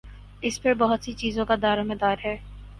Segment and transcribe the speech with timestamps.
[0.41, 2.35] اس پر بہت سی چیزوں کا دارومدار ہے۔